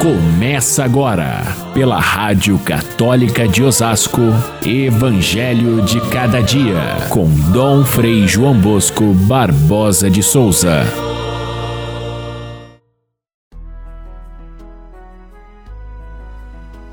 Começa 0.00 0.84
agora, 0.84 1.42
pela 1.72 1.98
Rádio 1.98 2.58
Católica 2.58 3.48
de 3.48 3.62
Osasco, 3.62 4.20
Evangelho 4.64 5.82
de 5.82 6.00
Cada 6.10 6.42
Dia, 6.42 7.08
com 7.08 7.26
Dom 7.50 7.82
Frei 7.82 8.28
João 8.28 8.60
Bosco 8.60 9.14
Barbosa 9.14 10.10
de 10.10 10.22
Souza. 10.22 10.82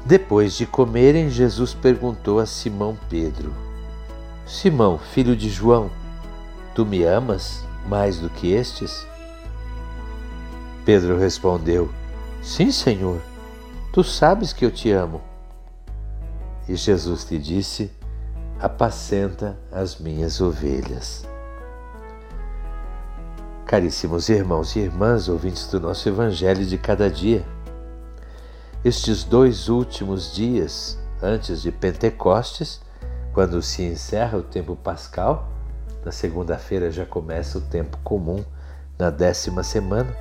Depois 0.06 0.56
de 0.56 0.66
comerem, 0.66 1.30
Jesus 1.30 1.74
perguntou 1.74 2.40
a 2.40 2.46
Simão 2.46 2.98
Pedro: 3.10 3.54
Simão, 4.48 4.98
filho 4.98 5.36
de 5.36 5.50
João, 5.50 5.92
tu 6.74 6.86
me 6.86 7.04
amas 7.04 7.66
mais 7.88 8.18
do 8.18 8.30
que 8.30 8.54
estes? 8.54 9.06
Pedro 10.86 11.18
respondeu: 11.18 11.90
Sim, 12.44 12.72
Senhor, 12.72 13.22
tu 13.94 14.04
sabes 14.04 14.52
que 14.52 14.66
eu 14.66 14.70
te 14.70 14.92
amo. 14.92 15.22
E 16.68 16.76
Jesus 16.76 17.24
lhe 17.32 17.40
disse: 17.40 17.90
Apacenta 18.60 19.58
as 19.72 19.98
minhas 19.98 20.42
ovelhas. 20.42 21.26
Caríssimos 23.66 24.28
irmãos 24.28 24.76
e 24.76 24.80
irmãs, 24.80 25.30
ouvintes 25.30 25.68
do 25.68 25.80
nosso 25.80 26.08
Evangelho 26.10 26.66
de 26.66 26.78
cada 26.78 27.10
dia, 27.10 27.46
estes 28.84 29.24
dois 29.24 29.70
últimos 29.70 30.36
dias 30.36 31.00
antes 31.22 31.62
de 31.62 31.72
Pentecostes, 31.72 32.82
quando 33.34 33.62
se 33.62 33.84
encerra 33.84 34.38
o 34.38 34.44
tempo 34.44 34.76
pascal, 34.76 35.50
na 36.04 36.12
segunda-feira 36.12 36.92
já 36.92 37.06
começa 37.06 37.58
o 37.58 37.62
tempo 37.62 37.98
comum, 38.04 38.44
na 39.00 39.10
décima 39.10 39.64
semana, 39.64 40.14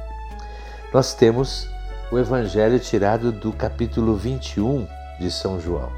nós 0.95 1.15
temos 1.15 1.67
o 2.13 2.19
Evangelho 2.19 2.79
tirado 2.79 3.33
do 3.33 3.55
capítulo 3.55 4.15
21 4.15 4.87
de 5.19 5.31
São 5.31 5.59
João. 5.59 5.91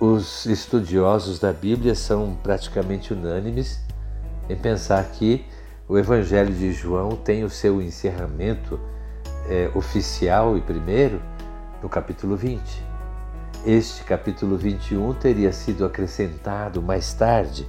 Os 0.00 0.46
estudiosos 0.46 1.38
da 1.38 1.52
Bíblia 1.52 1.94
são 1.94 2.34
praticamente 2.42 3.12
unânimes 3.12 3.84
em 4.48 4.56
pensar 4.56 5.04
que 5.10 5.44
o 5.86 5.98
Evangelho 5.98 6.54
de 6.54 6.72
João 6.72 7.10
tem 7.10 7.44
o 7.44 7.50
seu 7.50 7.82
encerramento 7.82 8.80
é, 9.46 9.70
oficial 9.74 10.56
e 10.56 10.62
primeiro 10.62 11.20
no 11.82 11.88
capítulo 11.90 12.34
20. 12.34 12.62
Este 13.66 14.04
capítulo 14.04 14.56
21 14.56 15.12
teria 15.12 15.52
sido 15.52 15.84
acrescentado 15.84 16.80
mais 16.80 17.12
tarde, 17.12 17.68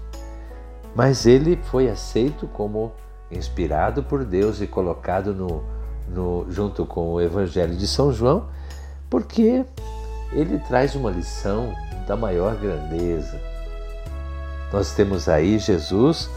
mas 0.96 1.26
ele 1.26 1.60
foi 1.64 1.90
aceito 1.90 2.48
como 2.48 2.94
inspirado 3.30 4.02
por 4.04 4.24
Deus 4.24 4.62
e 4.62 4.68
colocado 4.68 5.34
no 5.34 5.73
no, 6.08 6.46
junto 6.50 6.86
com 6.86 7.14
o 7.14 7.22
Evangelho 7.22 7.76
de 7.76 7.88
São 7.88 8.12
João, 8.12 8.46
porque 9.10 9.66
ele 10.32 10.60
traz 10.60 10.96
uma 10.96 11.12
lição 11.12 11.74
da 12.08 12.16
maior 12.16 12.56
grandeza. 12.56 13.40
Nós 14.72 14.94
temos 14.94 15.30
aí 15.30 15.60
Jesus 15.60 16.30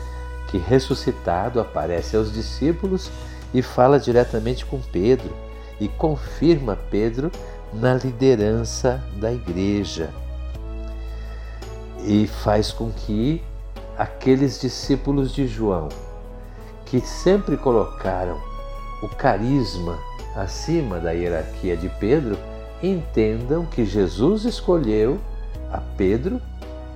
que 0.48 0.58
ressuscitado 0.58 1.61
aparece 1.61 2.17
aos 2.17 2.33
discípulos 2.33 3.11
e 3.53 3.62
fala 3.62 3.98
diretamente 3.98 4.64
com 4.64 4.81
Pedro 4.81 5.34
e 5.80 5.89
confirma 5.89 6.78
Pedro 6.91 7.30
na 7.73 7.95
liderança 7.95 9.03
da 9.17 9.33
igreja. 9.33 10.11
E 12.05 12.27
faz 12.27 12.70
com 12.70 12.91
que 12.91 13.42
aqueles 13.98 14.61
discípulos 14.61 15.33
de 15.33 15.47
João 15.47 15.89
que 16.84 17.01
sempre 17.01 17.56
colocaram 17.56 18.41
o 19.07 19.09
carisma 19.09 19.97
acima 20.35 20.99
da 20.99 21.12
hierarquia 21.12 21.77
de 21.77 21.89
Pedro, 21.89 22.37
entendam 22.83 23.65
que 23.65 23.85
Jesus 23.85 24.45
escolheu 24.45 25.19
a 25.73 25.79
Pedro 25.97 26.43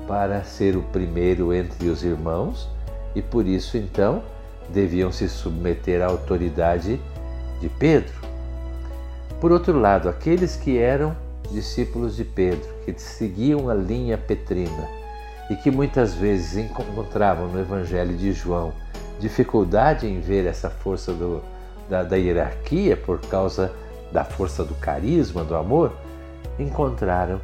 para 0.09 0.43
ser 0.43 0.77
o 0.77 0.83
primeiro 0.83 1.55
entre 1.55 1.89
os 1.89 2.03
irmãos 2.03 2.69
e 3.15 3.23
por 3.23 3.47
isso 3.47 3.77
então 3.77 4.23
deviam 4.69 5.13
se 5.13 5.29
submeter 5.29 6.03
à 6.03 6.07
autoridade 6.07 7.01
de 7.61 7.69
Pedro. 7.69 8.13
Por 9.41 9.53
outro 9.53 9.79
lado, 9.79 10.09
aqueles 10.09 10.57
que 10.57 10.79
eram 10.79 11.17
discípulos 11.51 12.17
de 12.17 12.25
Pedro, 12.25 12.69
que 12.85 12.93
seguiam 13.01 13.71
a 13.71 13.75
linha 13.75 14.19
petrina 14.19 14.89
e 15.49 15.55
que 15.55 15.71
muitas 15.71 16.13
vezes 16.13 16.57
encontravam 16.57 17.49
no 17.49 17.61
Evangelho 17.61 18.17
de 18.17 18.33
João 18.33 18.73
dificuldade 19.19 20.07
em 20.07 20.21
ver 20.21 20.47
essa 20.47 20.71
força 20.71 21.13
do, 21.13 21.43
da, 21.91 22.05
da 22.05 22.17
hierarquia, 22.17 22.97
por 22.97 23.21
causa 23.23 23.73
da 24.13 24.25
força 24.25 24.65
do 24.65 24.75
carisma, 24.77 25.43
do 25.45 25.57
amor, 25.57 25.93
encontraram 26.59 27.41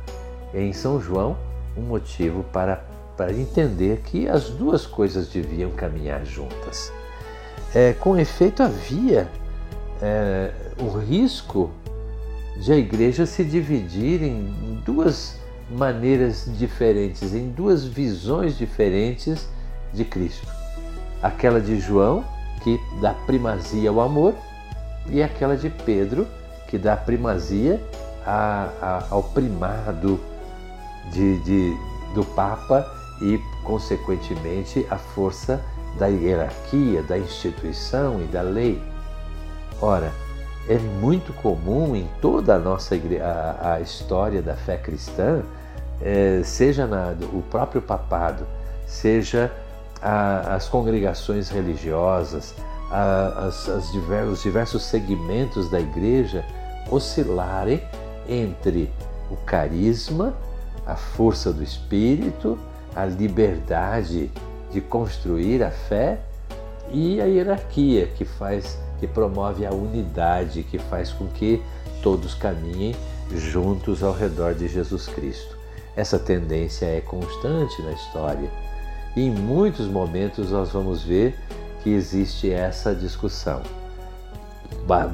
em 0.55 0.73
São 0.73 1.01
João 1.01 1.37
um 1.77 1.83
motivo 1.83 2.45
para, 2.53 2.85
para 3.17 3.33
entender 3.33 4.01
que 4.05 4.29
as 4.29 4.49
duas 4.49 4.87
coisas 4.87 5.29
deviam 5.29 5.71
caminhar 5.73 6.25
juntas. 6.25 6.93
É, 7.75 7.93
com 7.93 8.17
efeito, 8.17 8.63
havia 8.63 9.29
é, 10.01 10.51
o 10.79 10.97
risco 10.97 11.71
de 12.61 12.73
a 12.73 12.77
igreja 12.77 13.27
se 13.27 13.45
dividir 13.45 14.23
em 14.23 14.81
duas 14.85 15.39
maneiras 15.71 16.49
diferentes, 16.57 17.35
em 17.35 17.51
duas 17.51 17.85
visões 17.85 18.57
diferentes 18.57 19.49
de 19.93 20.05
Cristo. 20.05 20.47
Aquela 21.23 21.61
de 21.61 21.79
João, 21.81 22.25
que 22.67 22.81
dá 23.01 23.15
primazia 23.15 23.91
ao 23.91 24.01
amor, 24.01 24.35
e 25.09 25.23
aquela 25.23 25.57
de 25.57 25.71
Pedro, 25.71 26.27
que 26.67 26.77
dá 26.77 26.97
primazia 26.97 27.81
a, 28.27 28.69
a, 28.83 29.05
ao 29.09 29.23
primado 29.23 30.19
de, 31.13 31.39
de, 31.45 31.77
do 32.13 32.25
Papa 32.25 32.85
e, 33.23 33.39
consequentemente, 33.63 34.85
a 34.91 34.99
força 34.99 35.63
da 35.97 36.09
hierarquia, 36.09 37.05
da 37.05 37.17
instituição 37.17 38.21
e 38.21 38.25
da 38.25 38.43
lei. 38.43 38.83
Ora, 39.81 40.13
é 40.69 40.77
muito 40.77 41.33
comum 41.35 41.95
em 41.95 42.09
toda 42.21 42.57
a 42.57 42.59
nossa 42.59 42.97
a, 42.97 43.75
a 43.75 43.81
história 43.81 44.43
da 44.43 44.57
fé 44.57 44.77
cristã, 44.77 45.45
é, 46.03 46.43
seja 46.43 46.85
na, 46.85 47.15
o 47.33 47.43
próprio 47.43 47.81
papado, 47.81 48.45
seja 48.89 49.53
as 50.07 50.69
congregações 50.69 51.49
religiosas, 51.49 52.55
a, 52.91 53.47
as, 53.47 53.69
as 53.69 53.91
diversos, 53.91 54.39
os 54.39 54.43
diversos 54.43 54.83
segmentos 54.85 55.69
da 55.69 55.81
igreja 55.81 56.45
oscilarem 56.91 57.83
entre 58.29 58.93
o 59.31 59.37
carisma, 59.39 60.35
a 60.87 60.95
força 60.95 61.53
do 61.53 61.63
espírito, 61.63 62.57
a 62.95 63.05
liberdade 63.05 64.31
de 64.71 64.81
construir 64.81 65.65
a 65.65 65.71
fé 65.71 66.21
e 66.93 67.21
a 67.21 67.25
hierarquia 67.25 68.07
que 68.07 68.25
faz 68.25 68.79
que 69.01 69.07
promove 69.07 69.67
a 69.67 69.71
unidade, 69.73 70.63
que 70.63 70.79
faz 70.79 71.13
com 71.13 71.27
que 71.27 71.63
todos 72.03 72.33
caminhem 72.33 72.95
juntos 73.31 74.03
ao 74.03 74.13
redor 74.13 74.55
de 74.55 74.69
Jesus 74.69 75.07
Cristo. 75.07 75.59
Essa 75.95 76.19
tendência 76.19 76.87
é 76.87 77.01
constante 77.03 77.83
na 77.83 77.93
história 77.93 78.49
e 79.17 79.23
em 79.23 79.31
muitos 79.31 79.89
momentos 79.89 80.51
nós 80.51 80.71
vamos 80.71 81.03
ver 81.03 81.35
que 81.83 81.91
existe 81.91 82.51
essa 82.51 82.95
discussão. 82.95 83.63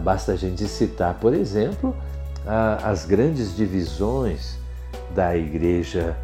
Basta 0.02 0.32
a 0.32 0.36
gente 0.36 0.66
citar, 0.66 1.14
por 1.14 1.32
exemplo, 1.32 1.96
as 2.82 3.06
grandes 3.06 3.56
divisões 3.56 4.58
da 5.14 5.36
igreja 5.36 6.16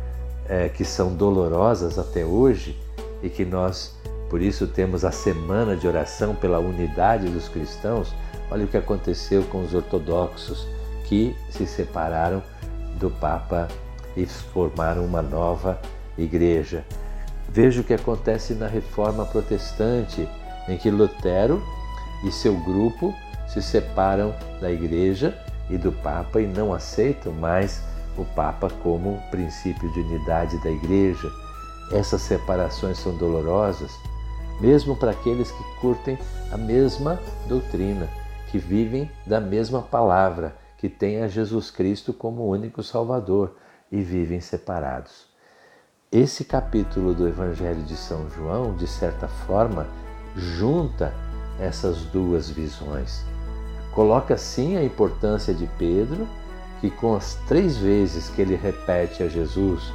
é, 0.48 0.68
que 0.68 0.84
são 0.84 1.14
dolorosas 1.14 1.98
até 1.98 2.24
hoje 2.24 2.76
e 3.22 3.28
que 3.28 3.44
nós, 3.44 3.94
por 4.28 4.42
isso, 4.42 4.66
temos 4.66 5.04
a 5.04 5.12
semana 5.12 5.76
de 5.76 5.86
oração 5.86 6.34
pela 6.34 6.58
unidade 6.58 7.28
dos 7.28 7.48
cristãos. 7.48 8.12
Olha 8.50 8.64
o 8.64 8.68
que 8.68 8.76
aconteceu 8.76 9.42
com 9.44 9.62
os 9.62 9.74
ortodoxos 9.74 10.66
que 11.04 11.36
se 11.50 11.66
separaram 11.66 12.42
do 12.98 13.10
Papa 13.10 13.68
e 14.16 14.26
formaram 14.26 15.04
uma 15.04 15.22
nova 15.22 15.80
igreja. 16.16 16.84
Veja 17.48 17.80
o 17.80 17.84
que 17.84 17.94
acontece 17.94 18.54
na 18.54 18.66
reforma 18.66 19.24
protestante, 19.24 20.28
em 20.68 20.76
que 20.76 20.90
Lutero 20.90 21.62
e 22.24 22.30
seu 22.30 22.54
grupo 22.60 23.14
se 23.48 23.62
separam 23.62 24.34
da 24.60 24.70
igreja 24.70 25.36
e 25.70 25.78
do 25.78 25.90
Papa 25.90 26.40
e 26.40 26.46
não 26.46 26.74
aceitam 26.74 27.32
mais 27.32 27.82
o 28.16 28.24
Papa 28.24 28.68
como 28.82 29.20
princípio 29.30 29.90
de 29.92 30.00
unidade 30.00 30.62
da 30.62 30.70
igreja. 30.70 31.30
Essas 31.92 32.20
separações 32.22 32.98
são 32.98 33.16
dolorosas, 33.16 33.90
mesmo 34.60 34.94
para 34.96 35.12
aqueles 35.12 35.50
que 35.50 35.64
curtem 35.80 36.18
a 36.52 36.58
mesma 36.58 37.18
doutrina, 37.46 38.08
que 38.50 38.58
vivem 38.58 39.10
da 39.26 39.40
mesma 39.40 39.80
palavra, 39.80 40.56
que 40.76 40.88
têm 40.88 41.22
a 41.22 41.28
Jesus 41.28 41.70
Cristo 41.70 42.12
como 42.12 42.46
único 42.46 42.82
Salvador 42.82 43.56
e 43.90 44.02
vivem 44.02 44.40
separados. 44.40 45.27
Esse 46.10 46.42
capítulo 46.42 47.12
do 47.12 47.28
Evangelho 47.28 47.82
de 47.82 47.94
São 47.94 48.30
João, 48.30 48.74
de 48.74 48.86
certa 48.86 49.28
forma, 49.28 49.86
junta 50.34 51.12
essas 51.60 51.98
duas 52.04 52.48
visões, 52.48 53.22
coloca 53.92 54.34
sim 54.38 54.78
a 54.78 54.82
importância 54.82 55.52
de 55.52 55.66
Pedro, 55.78 56.26
que 56.80 56.88
com 56.88 57.14
as 57.14 57.34
três 57.46 57.76
vezes 57.76 58.30
que 58.30 58.40
ele 58.40 58.56
repete 58.56 59.22
a 59.22 59.28
Jesus 59.28 59.92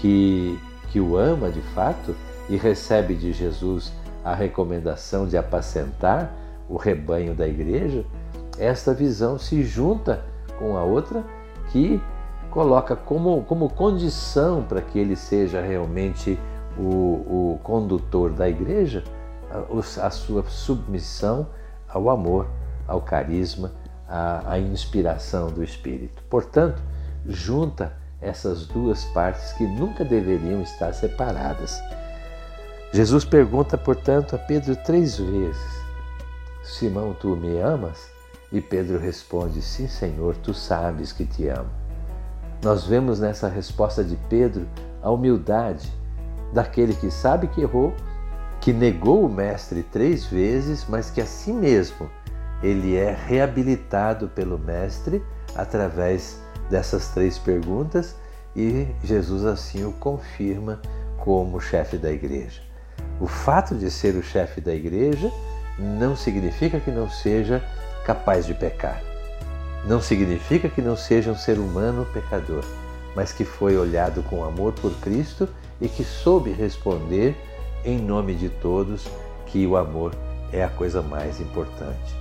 que, 0.00 0.56
que 0.92 1.00
o 1.00 1.16
ama 1.16 1.50
de 1.50 1.60
fato 1.74 2.14
e 2.48 2.56
recebe 2.56 3.16
de 3.16 3.32
Jesus 3.32 3.92
a 4.24 4.36
recomendação 4.36 5.26
de 5.26 5.36
apacentar 5.36 6.32
o 6.68 6.76
rebanho 6.76 7.34
da 7.34 7.48
igreja, 7.48 8.04
esta 8.58 8.94
visão 8.94 9.40
se 9.40 9.64
junta 9.64 10.24
com 10.56 10.76
a 10.76 10.84
outra 10.84 11.24
que 11.72 12.00
coloca 12.52 12.94
como, 12.94 13.42
como 13.44 13.70
condição 13.70 14.62
para 14.62 14.82
que 14.82 14.98
ele 14.98 15.16
seja 15.16 15.60
realmente 15.62 16.38
o, 16.78 17.54
o 17.54 17.60
condutor 17.62 18.30
da 18.30 18.48
igreja 18.48 19.02
a, 19.50 20.06
a, 20.06 20.10
sua 20.10 20.44
submissão 20.44 21.48
ao 21.88 22.10
amor, 22.10 22.46
ao 22.86 23.00
carisma, 23.00 23.72
à, 24.06 24.52
à 24.52 24.58
inspiração 24.58 25.48
do 25.48 25.64
Espírito. 25.64 26.22
Portanto, 26.24 26.82
junta 27.26 27.96
essas 28.20 28.66
duas 28.66 29.04
partes 29.06 29.52
que 29.54 29.66
nunca 29.66 30.04
deveriam 30.04 30.60
estar 30.62 30.92
separadas. 30.92 31.82
Jesus 32.92 33.24
pergunta, 33.24 33.78
portanto, 33.78 34.36
a 34.36 34.38
Pedro 34.38 34.76
três 34.76 35.16
vezes: 35.16 35.82
Simão, 36.62 37.14
tu 37.14 37.34
me 37.34 37.58
amas? 37.58 38.10
E 38.52 38.60
Pedro 38.60 38.98
responde: 38.98 39.62
Sim, 39.62 39.88
Senhor, 39.88 40.36
tu 40.36 40.52
sabes 40.52 41.12
que 41.12 41.24
te 41.24 41.48
amo. 41.48 41.81
Nós 42.62 42.84
vemos 42.84 43.18
nessa 43.18 43.48
resposta 43.48 44.04
de 44.04 44.16
Pedro 44.28 44.68
a 45.02 45.10
humildade 45.10 45.92
daquele 46.52 46.94
que 46.94 47.10
sabe 47.10 47.48
que 47.48 47.62
errou, 47.62 47.92
que 48.60 48.72
negou 48.72 49.24
o 49.24 49.28
Mestre 49.28 49.82
três 49.82 50.26
vezes, 50.26 50.86
mas 50.88 51.10
que 51.10 51.20
assim 51.20 51.52
mesmo 51.52 52.08
ele 52.62 52.96
é 52.96 53.12
reabilitado 53.12 54.28
pelo 54.28 54.56
Mestre 54.56 55.20
através 55.56 56.40
dessas 56.70 57.08
três 57.08 57.36
perguntas 57.36 58.14
e 58.54 58.86
Jesus 59.02 59.44
assim 59.44 59.84
o 59.84 59.92
confirma 59.94 60.80
como 61.18 61.60
chefe 61.60 61.98
da 61.98 62.12
igreja. 62.12 62.62
O 63.20 63.26
fato 63.26 63.74
de 63.74 63.90
ser 63.90 64.14
o 64.14 64.22
chefe 64.22 64.60
da 64.60 64.72
igreja 64.72 65.32
não 65.76 66.14
significa 66.14 66.78
que 66.78 66.92
não 66.92 67.10
seja 67.10 67.60
capaz 68.04 68.46
de 68.46 68.54
pecar. 68.54 69.11
Não 69.84 70.00
significa 70.00 70.68
que 70.68 70.80
não 70.80 70.96
seja 70.96 71.30
um 71.30 71.36
ser 71.36 71.58
humano 71.58 72.06
pecador, 72.12 72.64
mas 73.16 73.32
que 73.32 73.44
foi 73.44 73.76
olhado 73.76 74.22
com 74.22 74.44
amor 74.44 74.72
por 74.74 74.92
Cristo 75.00 75.48
e 75.80 75.88
que 75.88 76.04
soube 76.04 76.52
responder 76.52 77.36
em 77.84 77.98
nome 77.98 78.34
de 78.34 78.48
todos 78.48 79.06
que 79.46 79.66
o 79.66 79.76
amor 79.76 80.14
é 80.52 80.62
a 80.62 80.68
coisa 80.68 81.02
mais 81.02 81.40
importante. 81.40 82.14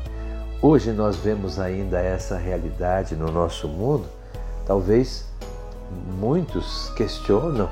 Hoje 0.61 0.91
nós 0.91 1.17
vemos 1.17 1.59
ainda 1.59 1.99
essa 1.99 2.37
realidade 2.37 3.15
no 3.15 3.31
nosso 3.31 3.67
mundo. 3.67 4.05
Talvez 4.65 5.25
muitos 6.19 6.89
questionam 6.95 7.69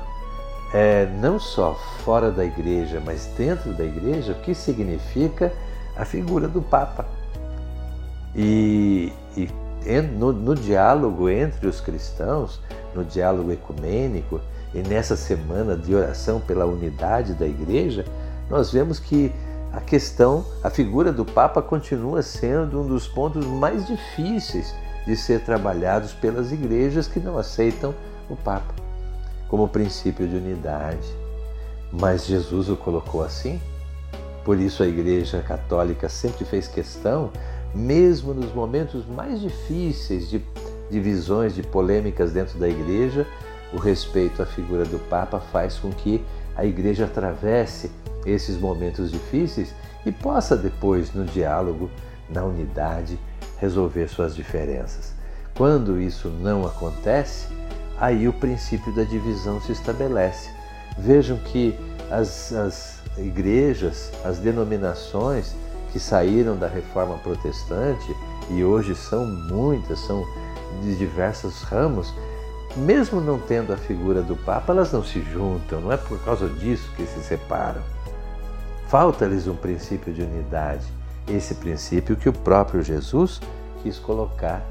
é, 0.72 1.06
não 1.20 1.38
só 1.38 1.74
fora 2.04 2.30
da 2.30 2.44
igreja, 2.44 3.02
mas 3.04 3.26
dentro 3.36 3.72
da 3.72 3.84
igreja, 3.84 4.32
o 4.32 4.36
que 4.36 4.54
significa 4.54 5.52
a 5.96 6.04
figura 6.04 6.46
do 6.46 6.62
Papa. 6.62 7.06
E, 8.34 9.12
e 9.36 9.48
no, 10.16 10.32
no 10.32 10.54
diálogo 10.54 11.28
entre 11.28 11.66
os 11.66 11.80
cristãos, 11.80 12.60
no 12.94 13.04
diálogo 13.04 13.52
ecumênico, 13.52 14.40
e 14.74 14.82
nessa 14.82 15.16
semana 15.16 15.76
de 15.76 15.94
oração 15.94 16.40
pela 16.40 16.64
unidade 16.64 17.34
da 17.34 17.46
igreja, 17.46 18.04
nós 18.48 18.70
vemos 18.70 18.98
que 18.98 19.32
a 19.72 19.80
questão, 19.80 20.44
a 20.62 20.70
figura 20.70 21.12
do 21.12 21.24
Papa 21.24 21.62
continua 21.62 22.22
sendo 22.22 22.80
um 22.80 22.86
dos 22.86 23.06
pontos 23.06 23.44
mais 23.46 23.86
difíceis 23.86 24.74
de 25.06 25.16
ser 25.16 25.40
trabalhados 25.44 26.12
pelas 26.12 26.52
igrejas 26.52 27.08
que 27.08 27.20
não 27.20 27.38
aceitam 27.38 27.94
o 28.28 28.36
Papa 28.36 28.74
como 29.50 29.68
princípio 29.68 30.28
de 30.28 30.36
unidade. 30.36 31.08
Mas 31.92 32.24
Jesus 32.24 32.68
o 32.68 32.76
colocou 32.76 33.22
assim. 33.22 33.60
Por 34.44 34.58
isso 34.58 34.82
a 34.82 34.86
Igreja 34.86 35.42
Católica 35.42 36.08
sempre 36.08 36.44
fez 36.44 36.68
questão, 36.68 37.30
mesmo 37.74 38.34
nos 38.34 38.52
momentos 38.52 39.06
mais 39.06 39.40
difíceis 39.40 40.28
de 40.28 40.42
divisões, 40.90 41.54
de 41.54 41.62
polêmicas 41.62 42.32
dentro 42.32 42.58
da 42.58 42.68
Igreja, 42.68 43.26
o 43.72 43.76
respeito 43.78 44.42
à 44.42 44.46
figura 44.46 44.84
do 44.84 44.98
Papa 44.98 45.38
faz 45.38 45.78
com 45.78 45.90
que 45.90 46.24
a 46.56 46.64
Igreja 46.64 47.04
atravesse 47.04 47.90
esses 48.26 48.58
momentos 48.58 49.10
difíceis 49.10 49.72
e 50.04 50.10
possa 50.10 50.56
depois, 50.56 51.12
no 51.14 51.24
diálogo, 51.24 51.90
na 52.28 52.44
unidade, 52.44 53.18
resolver 53.58 54.08
suas 54.08 54.34
diferenças. 54.34 55.12
Quando 55.56 56.00
isso 56.00 56.28
não 56.28 56.66
acontece, 56.66 57.48
aí 57.98 58.26
o 58.26 58.32
princípio 58.32 58.94
da 58.94 59.04
divisão 59.04 59.60
se 59.60 59.72
estabelece. 59.72 60.50
Vejam 60.98 61.36
que 61.38 61.78
as, 62.10 62.52
as 62.52 63.00
igrejas, 63.16 64.10
as 64.24 64.38
denominações 64.38 65.54
que 65.92 65.98
saíram 65.98 66.56
da 66.56 66.68
reforma 66.68 67.16
protestante, 67.18 68.14
e 68.50 68.64
hoje 68.64 68.94
são 68.94 69.26
muitas, 69.26 69.98
são 70.00 70.24
de 70.82 70.96
diversos 70.96 71.62
ramos, 71.62 72.12
mesmo 72.76 73.20
não 73.20 73.38
tendo 73.38 73.72
a 73.72 73.76
figura 73.76 74.22
do 74.22 74.36
Papa, 74.36 74.72
elas 74.72 74.92
não 74.92 75.02
se 75.02 75.20
juntam, 75.20 75.80
não 75.80 75.92
é 75.92 75.96
por 75.96 76.18
causa 76.24 76.48
disso 76.48 76.90
que 76.96 77.04
se 77.04 77.20
separam. 77.22 77.82
Falta-lhes 78.88 79.46
um 79.46 79.56
princípio 79.56 80.12
de 80.12 80.22
unidade, 80.22 80.86
esse 81.28 81.54
princípio 81.54 82.16
que 82.16 82.28
o 82.28 82.32
próprio 82.32 82.82
Jesus 82.82 83.40
quis 83.82 83.98
colocar 83.98 84.62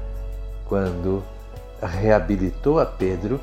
quando 0.66 1.22
reabilitou 1.82 2.78
a 2.78 2.86
Pedro 2.86 3.40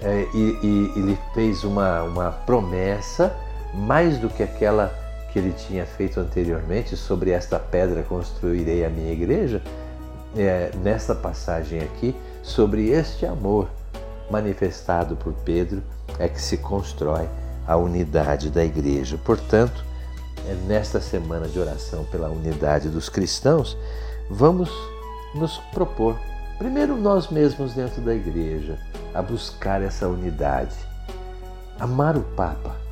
é, 0.00 0.26
e, 0.34 0.58
e, 0.62 0.92
e 0.96 1.00
lhe 1.00 1.18
fez 1.32 1.64
uma, 1.64 2.02
uma 2.02 2.30
promessa 2.30 3.34
mais 3.74 4.18
do 4.18 4.28
que 4.28 4.42
aquela 4.42 5.03
que 5.34 5.40
ele 5.40 5.50
tinha 5.52 5.84
feito 5.84 6.20
anteriormente 6.20 6.96
sobre 6.96 7.32
esta 7.32 7.58
pedra 7.58 8.04
construirei 8.04 8.84
a 8.84 8.88
minha 8.88 9.12
igreja, 9.12 9.60
é, 10.36 10.70
nesta 10.80 11.12
passagem 11.12 11.80
aqui, 11.80 12.14
sobre 12.40 12.90
este 12.90 13.26
amor 13.26 13.68
manifestado 14.30 15.16
por 15.16 15.32
Pedro, 15.32 15.82
é 16.20 16.28
que 16.28 16.40
se 16.40 16.58
constrói 16.58 17.28
a 17.66 17.76
unidade 17.76 18.48
da 18.48 18.64
igreja. 18.64 19.18
Portanto, 19.24 19.84
é 20.48 20.54
nesta 20.68 21.00
semana 21.00 21.48
de 21.48 21.58
oração 21.58 22.04
pela 22.04 22.28
unidade 22.28 22.88
dos 22.88 23.08
cristãos, 23.08 23.76
vamos 24.30 24.70
nos 25.34 25.58
propor 25.72 26.16
Primeiro, 26.58 26.96
nós 26.96 27.30
mesmos 27.30 27.74
dentro 27.74 28.00
da 28.00 28.14
igreja, 28.14 28.78
a 29.12 29.20
buscar 29.20 29.82
essa 29.82 30.06
unidade. 30.06 30.76
Amar 31.80 32.16
o 32.16 32.22
Papa. 32.22 32.83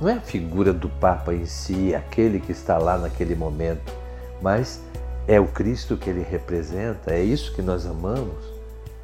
Não 0.00 0.08
é 0.08 0.14
a 0.14 0.20
figura 0.20 0.72
do 0.72 0.88
Papa 0.88 1.34
em 1.34 1.44
si, 1.44 1.94
aquele 1.94 2.40
que 2.40 2.52
está 2.52 2.78
lá 2.78 2.96
naquele 2.96 3.34
momento, 3.34 3.92
mas 4.40 4.80
é 5.28 5.38
o 5.38 5.46
Cristo 5.46 5.96
que 5.96 6.08
ele 6.08 6.22
representa, 6.22 7.12
é 7.12 7.22
isso 7.22 7.52
que 7.54 7.60
nós 7.60 7.84
amamos, 7.84 8.42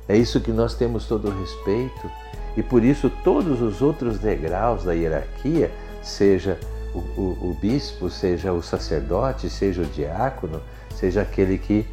é 0.08 0.16
isso 0.16 0.40
que 0.40 0.50
nós 0.50 0.74
temos 0.74 1.06
todo 1.06 1.28
o 1.28 1.40
respeito 1.40 2.10
e 2.56 2.62
por 2.62 2.82
isso 2.82 3.10
todos 3.22 3.60
os 3.60 3.82
outros 3.82 4.18
degraus 4.18 4.84
da 4.84 4.94
hierarquia, 4.94 5.70
seja 6.02 6.58
o, 6.94 6.98
o, 6.98 7.50
o 7.50 7.58
bispo, 7.60 8.08
seja 8.08 8.52
o 8.52 8.62
sacerdote, 8.62 9.50
seja 9.50 9.82
o 9.82 9.86
diácono, 9.86 10.62
seja 10.94 11.20
aquele 11.20 11.58
que 11.58 11.86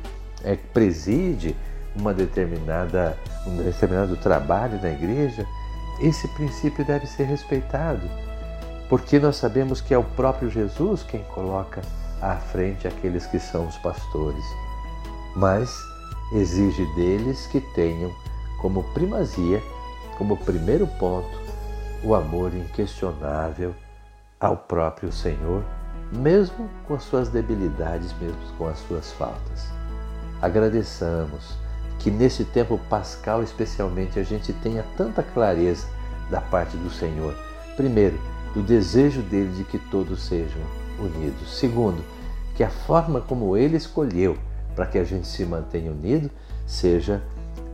é, 0.45 0.55
preside, 0.73 1.53
uma 1.93 2.13
determinada, 2.13 3.17
um 3.45 3.57
determinado 3.57 4.15
trabalho 4.15 4.81
na 4.81 4.89
igreja, 4.89 5.45
esse 5.99 6.27
princípio 6.29 6.85
deve 6.85 7.05
ser 7.05 7.25
respeitado, 7.25 8.09
porque 8.89 9.19
nós 9.19 9.35
sabemos 9.35 9.81
que 9.81 9.93
é 9.93 9.97
o 9.97 10.03
próprio 10.03 10.49
Jesus 10.49 11.03
quem 11.03 11.23
coloca 11.25 11.81
à 12.21 12.35
frente 12.35 12.87
aqueles 12.87 13.25
que 13.25 13.39
são 13.39 13.67
os 13.67 13.77
pastores, 13.77 14.43
mas 15.35 15.75
exige 16.33 16.85
deles 16.95 17.47
que 17.47 17.59
tenham 17.59 18.11
como 18.61 18.83
primazia, 18.93 19.61
como 20.17 20.37
primeiro 20.37 20.87
ponto, 20.99 21.41
o 22.03 22.15
amor 22.15 22.53
inquestionável 22.53 23.75
ao 24.39 24.57
próprio 24.57 25.11
Senhor, 25.11 25.63
mesmo 26.11 26.69
com 26.87 26.95
as 26.95 27.03
suas 27.03 27.29
debilidades, 27.29 28.13
mesmo 28.19 28.37
com 28.57 28.67
as 28.67 28.77
suas 28.79 29.11
faltas. 29.13 29.67
Agradeçamos 30.41 31.57
que 31.99 32.11
nesse 32.11 32.43
tempo 32.43 32.77
pascal, 32.89 33.41
especialmente, 33.41 34.19
a 34.19 34.23
gente 34.23 34.51
tenha 34.51 34.83
tanta 34.97 35.23
clareza 35.23 35.87
da 36.29 36.41
parte 36.41 36.75
do 36.75 36.89
Senhor. 36.89 37.33
Primeiro, 37.77 38.19
do 38.53 38.61
desejo 38.61 39.21
dele 39.21 39.51
de 39.55 39.63
que 39.63 39.77
todos 39.77 40.23
sejam 40.23 40.61
unidos. 40.99 41.57
Segundo, 41.57 42.03
que 42.55 42.63
a 42.63 42.69
forma 42.69 43.21
como 43.21 43.57
ele 43.57 43.77
escolheu 43.77 44.37
para 44.75 44.85
que 44.85 44.97
a 44.97 45.03
gente 45.03 45.27
se 45.27 45.45
mantenha 45.45 45.91
unido 45.91 46.29
seja 46.65 47.21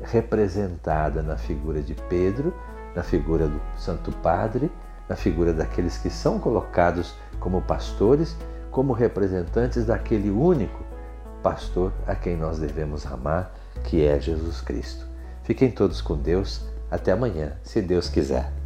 representada 0.03 1.21
na 1.21 1.38
figura 1.38 1.81
de 1.81 1.93
Pedro, 1.93 2.53
na 2.95 3.03
figura 3.03 3.48
do 3.48 3.62
Santo 3.77 4.12
Padre, 4.12 4.71
na 5.07 5.15
figura 5.15 5.53
daqueles 5.53 5.98
que 5.98 6.09
são 6.09 6.39
colocados 6.39 7.13
como 7.39 7.62
pastores, 7.62 8.36
como 8.71 8.93
representantes 8.93 9.86
daquele 9.86 10.29
único 10.29 10.83
pastor 11.41 11.91
a 12.05 12.15
quem 12.15 12.38
nós 12.38 12.59
devemos 12.59 13.05
amar, 13.05 13.53
que 13.83 14.05
é 14.05 14.19
Jesus 14.19 14.62
Cristo. 14.62 15.05
Fiquem 15.43 15.71
todos 15.71 16.01
com 16.01 16.15
Deus. 16.15 16.67
Até 16.91 17.12
amanhã, 17.12 17.53
se 17.63 17.81
Deus 17.81 18.09
quiser. 18.09 18.59